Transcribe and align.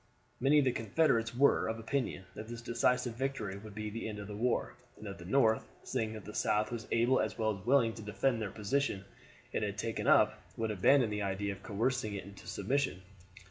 Many 0.39 0.57
of 0.57 0.65
the 0.65 0.71
Confederates 0.71 1.35
were 1.35 1.67
of 1.67 1.77
opinion 1.77 2.25
that 2.33 2.47
this 2.47 2.63
decisive 2.63 3.13
victory 3.13 3.55
would 3.59 3.75
be 3.75 3.91
the 3.91 4.09
end 4.09 4.17
of 4.17 4.25
the 4.25 4.35
war, 4.35 4.73
and 4.97 5.05
that 5.05 5.19
the 5.19 5.25
North, 5.25 5.67
seeing 5.83 6.13
that 6.13 6.25
the 6.25 6.33
South 6.33 6.71
was 6.71 6.87
able 6.91 7.19
as 7.19 7.37
well 7.37 7.55
as 7.59 7.65
willing 7.67 7.93
to 7.93 8.01
defend 8.01 8.41
the 8.41 8.49
position 8.49 9.05
it 9.51 9.61
had 9.61 9.77
taken 9.77 10.07
up, 10.07 10.41
would 10.57 10.71
abandon 10.71 11.11
the 11.11 11.21
idea 11.21 11.51
of 11.53 11.61
coercing 11.61 12.15
it 12.15 12.23
into 12.23 12.47
submission. 12.47 13.03